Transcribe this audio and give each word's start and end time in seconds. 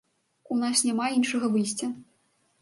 У 0.55 0.55
нас 0.61 0.81
няма 0.87 1.05
іншага 1.17 1.51
выйсця. 1.57 1.91